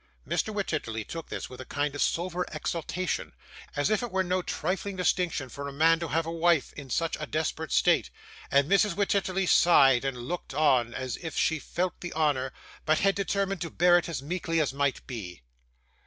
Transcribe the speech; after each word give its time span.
Mr. 0.27 0.51
Wititterly 0.51 1.03
told 1.07 1.29
this 1.29 1.47
with 1.47 1.61
a 1.61 1.63
kind 1.65 1.93
of 1.93 2.01
sober 2.01 2.43
exultation, 2.51 3.33
as 3.75 3.91
if 3.91 4.01
it 4.01 4.09
were 4.11 4.23
no 4.23 4.41
trifling 4.41 4.95
distinction 4.95 5.47
for 5.47 5.67
a 5.67 5.71
man 5.71 5.99
to 5.99 6.07
have 6.07 6.25
a 6.25 6.31
wife 6.31 6.73
in 6.73 6.89
such 6.89 7.15
a 7.19 7.27
desperate 7.27 7.71
state, 7.71 8.09
and 8.49 8.67
Mrs. 8.67 8.95
Wititterly 8.95 9.45
sighed 9.47 10.03
and 10.03 10.17
looked 10.17 10.55
on, 10.55 10.95
as 10.95 11.17
if 11.17 11.37
she 11.37 11.59
felt 11.59 12.01
the 12.01 12.13
honour, 12.13 12.51
but 12.83 12.97
had 13.01 13.13
determined 13.13 13.61
to 13.61 13.69
bear 13.69 13.95
it 13.99 14.09
as 14.09 14.23
meekly 14.23 14.59
as 14.59 14.73
might 14.73 15.05
be. 15.05 15.43